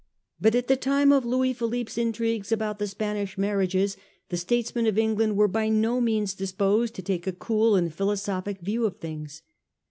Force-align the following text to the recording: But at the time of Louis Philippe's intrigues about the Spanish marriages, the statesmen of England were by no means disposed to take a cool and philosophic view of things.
But 0.39 0.55
at 0.55 0.67
the 0.67 0.75
time 0.75 1.11
of 1.11 1.25
Louis 1.25 1.53
Philippe's 1.53 1.95
intrigues 1.95 2.51
about 2.51 2.79
the 2.79 2.87
Spanish 2.87 3.37
marriages, 3.37 3.97
the 4.29 4.37
statesmen 4.37 4.87
of 4.87 4.97
England 4.97 5.37
were 5.37 5.47
by 5.47 5.69
no 5.69 6.01
means 6.01 6.33
disposed 6.33 6.95
to 6.95 7.03
take 7.03 7.27
a 7.27 7.31
cool 7.31 7.75
and 7.75 7.93
philosophic 7.93 8.61
view 8.61 8.87
of 8.87 8.97
things. 8.97 9.43